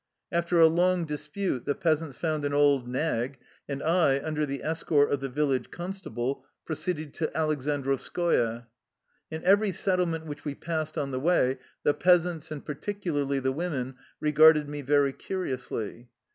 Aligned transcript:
After 0.31 0.59
a 0.59 0.65
long 0.65 1.05
dispute 1.05 1.65
the 1.65 1.75
peasants 1.75 2.15
found 2.15 2.43
an 2.43 2.55
old 2.55 2.87
nag, 2.87 3.37
and 3.69 3.83
I, 3.83 4.19
under 4.19 4.47
the 4.47 4.63
escort 4.63 5.11
of 5.11 5.19
the 5.19 5.29
village 5.29 5.69
constable, 5.69 6.43
proceeded 6.65 7.13
to 7.13 7.27
Aleksandrovskoye. 7.37 8.65
In 9.29 9.43
every 9.43 9.71
settlement 9.71 10.25
which 10.25 10.43
we 10.43 10.55
passed 10.55 10.97
on 10.97 11.11
the 11.11 11.19
way 11.19 11.59
the 11.83 11.93
peasants, 11.93 12.49
and 12.49 12.65
particularly 12.65 13.37
the 13.37 13.51
women, 13.51 13.93
re 14.19 14.31
garded 14.31 14.67
me 14.67 14.81
very 14.81 15.13
curiously. 15.13 16.09